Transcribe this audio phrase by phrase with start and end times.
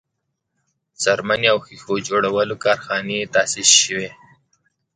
[0.93, 4.09] د څرمنې او ښیښو جوړولو کارخانې تاسیس شوې.